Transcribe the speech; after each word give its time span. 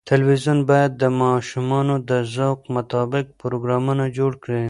تلویزیون 0.09 0.59
باید 0.69 0.91
د 0.95 1.03
ماشومانو 1.23 1.95
د 2.09 2.11
ذوق 2.35 2.61
مطابق 2.77 3.25
پروګرامونه 3.41 4.03
جوړ 4.17 4.31
کړي. 4.43 4.59